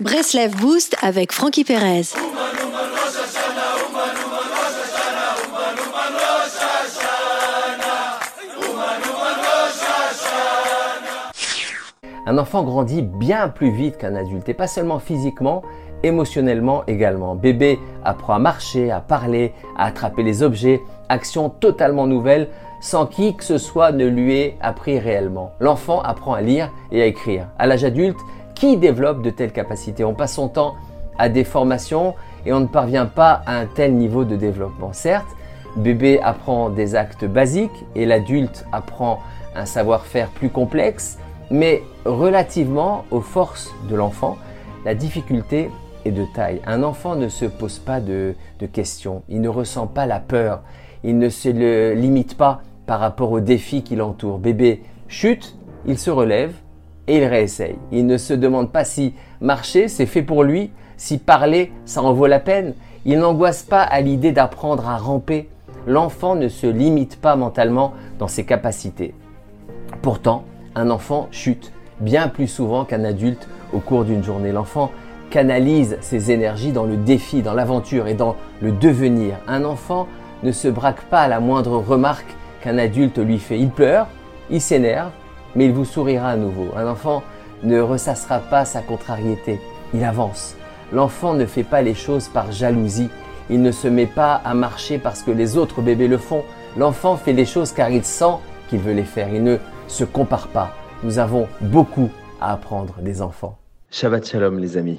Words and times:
Breslev 0.00 0.56
Boost 0.56 0.96
avec 1.02 1.30
Frankie 1.30 1.62
Perez. 1.62 2.14
Un 12.26 12.38
enfant 12.38 12.62
grandit 12.62 13.02
bien 13.02 13.48
plus 13.48 13.70
vite 13.70 13.98
qu'un 13.98 14.14
adulte, 14.14 14.48
et 14.48 14.54
pas 14.54 14.66
seulement 14.66 15.00
physiquement, 15.00 15.62
émotionnellement 16.02 16.82
également. 16.86 17.34
Bébé 17.34 17.78
apprend 18.02 18.32
à 18.32 18.38
marcher, 18.38 18.90
à 18.90 19.00
parler, 19.00 19.52
à 19.76 19.84
attraper 19.84 20.22
les 20.22 20.42
objets, 20.42 20.80
action 21.10 21.50
totalement 21.50 22.06
nouvelle, 22.06 22.48
sans 22.80 23.04
qui 23.04 23.36
que 23.36 23.44
ce 23.44 23.58
soit 23.58 23.92
ne 23.92 24.06
lui 24.06 24.38
ait 24.38 24.56
appris 24.62 24.98
réellement. 24.98 25.52
L'enfant 25.60 26.00
apprend 26.00 26.32
à 26.32 26.40
lire 26.40 26.72
et 26.90 27.02
à 27.02 27.04
écrire. 27.04 27.48
À 27.58 27.66
l'âge 27.66 27.84
adulte, 27.84 28.16
qui 28.60 28.76
développe 28.76 29.22
de 29.22 29.30
telles 29.30 29.52
capacités 29.52 30.04
On 30.04 30.12
passe 30.12 30.34
son 30.34 30.48
temps 30.48 30.74
à 31.18 31.30
des 31.30 31.44
formations 31.44 32.14
et 32.44 32.52
on 32.52 32.60
ne 32.60 32.66
parvient 32.66 33.06
pas 33.06 33.42
à 33.46 33.56
un 33.56 33.64
tel 33.64 33.94
niveau 33.94 34.24
de 34.24 34.36
développement. 34.36 34.92
Certes, 34.92 35.26
bébé 35.76 36.20
apprend 36.22 36.68
des 36.68 36.94
actes 36.94 37.24
basiques 37.24 37.86
et 37.94 38.04
l'adulte 38.04 38.66
apprend 38.70 39.20
un 39.56 39.64
savoir-faire 39.64 40.28
plus 40.28 40.50
complexe, 40.50 41.18
mais 41.50 41.82
relativement 42.04 43.06
aux 43.10 43.22
forces 43.22 43.72
de 43.88 43.96
l'enfant, 43.96 44.36
la 44.84 44.94
difficulté 44.94 45.70
est 46.04 46.10
de 46.10 46.26
taille. 46.26 46.60
Un 46.66 46.82
enfant 46.82 47.16
ne 47.16 47.28
se 47.28 47.46
pose 47.46 47.78
pas 47.78 48.00
de, 48.00 48.34
questions, 48.72 49.22
il 49.30 49.40
ne 49.40 49.48
ressent 49.48 49.86
pas 49.86 50.04
la 50.04 50.20
peur, 50.20 50.60
il 51.02 51.18
ne 51.18 51.30
se 51.30 51.48
limite 51.94 52.36
pas 52.36 52.60
par 52.84 53.00
rapport 53.00 53.32
aux 53.32 53.40
défis 53.40 53.82
qui 53.82 53.96
l'entourent. 53.96 54.38
Bébé 54.38 54.82
chute, 55.08 55.56
il 55.86 55.98
se 55.98 56.10
relève 56.10 56.52
et 57.10 57.16
il 57.16 57.24
réessaye. 57.24 57.76
Il 57.90 58.06
ne 58.06 58.16
se 58.16 58.32
demande 58.32 58.70
pas 58.70 58.84
si 58.84 59.14
marcher 59.40 59.88
c'est 59.88 60.06
fait 60.06 60.22
pour 60.22 60.44
lui, 60.44 60.70
si 60.96 61.18
parler 61.18 61.72
ça 61.84 62.02
en 62.02 62.12
vaut 62.12 62.28
la 62.28 62.38
peine. 62.38 62.74
Il 63.04 63.18
n'angoisse 63.18 63.64
pas 63.64 63.82
à 63.82 64.00
l'idée 64.00 64.30
d'apprendre 64.30 64.88
à 64.88 64.96
ramper. 64.96 65.48
L'enfant 65.88 66.36
ne 66.36 66.46
se 66.46 66.68
limite 66.68 67.20
pas 67.20 67.34
mentalement 67.34 67.94
dans 68.20 68.28
ses 68.28 68.44
capacités. 68.44 69.12
Pourtant, 70.02 70.44
un 70.76 70.88
enfant 70.88 71.26
chute 71.32 71.72
bien 71.98 72.28
plus 72.28 72.46
souvent 72.46 72.84
qu'un 72.84 73.02
adulte 73.02 73.48
au 73.72 73.80
cours 73.80 74.04
d'une 74.04 74.22
journée. 74.22 74.52
L'enfant 74.52 74.92
canalise 75.30 75.96
ses 76.02 76.30
énergies 76.30 76.70
dans 76.70 76.84
le 76.84 76.96
défi, 76.96 77.42
dans 77.42 77.54
l'aventure 77.54 78.06
et 78.06 78.14
dans 78.14 78.36
le 78.60 78.70
devenir. 78.70 79.34
Un 79.48 79.64
enfant 79.64 80.06
ne 80.44 80.52
se 80.52 80.68
braque 80.68 81.02
pas 81.02 81.22
à 81.22 81.28
la 81.28 81.40
moindre 81.40 81.78
remarque 81.78 82.36
qu'un 82.62 82.78
adulte 82.78 83.18
lui 83.18 83.40
fait. 83.40 83.58
Il 83.58 83.70
pleure, 83.70 84.06
il 84.48 84.60
s'énerve, 84.60 85.10
mais 85.54 85.66
il 85.66 85.72
vous 85.72 85.84
sourira 85.84 86.30
à 86.30 86.36
nouveau. 86.36 86.68
Un 86.76 86.86
enfant 86.86 87.22
ne 87.62 87.80
ressassera 87.80 88.38
pas 88.38 88.64
sa 88.64 88.82
contrariété, 88.82 89.60
il 89.94 90.04
avance. 90.04 90.56
L'enfant 90.92 91.34
ne 91.34 91.46
fait 91.46 91.62
pas 91.62 91.82
les 91.82 91.94
choses 91.94 92.28
par 92.28 92.50
jalousie, 92.50 93.10
il 93.48 93.62
ne 93.62 93.70
se 93.72 93.88
met 93.88 94.06
pas 94.06 94.34
à 94.44 94.54
marcher 94.54 94.98
parce 94.98 95.22
que 95.22 95.30
les 95.30 95.56
autres 95.56 95.82
bébés 95.82 96.08
le 96.08 96.18
font. 96.18 96.44
L'enfant 96.76 97.16
fait 97.16 97.32
les 97.32 97.46
choses 97.46 97.72
car 97.72 97.90
il 97.90 98.04
sent 98.04 98.36
qu'il 98.68 98.80
veut 98.80 98.92
les 98.92 99.04
faire, 99.04 99.28
il 99.32 99.42
ne 99.42 99.56
se 99.88 100.04
compare 100.04 100.48
pas. 100.48 100.74
Nous 101.02 101.18
avons 101.18 101.48
beaucoup 101.60 102.10
à 102.40 102.52
apprendre 102.52 102.94
des 103.00 103.22
enfants. 103.22 103.56
Shabbat 103.90 104.26
Shalom 104.26 104.58
les 104.58 104.76
amis. 104.76 104.98